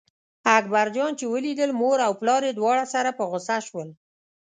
[0.57, 3.89] اکبر جان چې ولیدل مور او پلار یې دواړه سره په غوسه شول.